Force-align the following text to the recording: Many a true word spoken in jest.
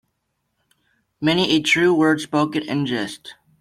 Many 1.21 1.51
a 1.51 1.61
true 1.61 1.93
word 1.93 2.21
spoken 2.21 2.63
in 2.67 2.87
jest. 2.87 3.35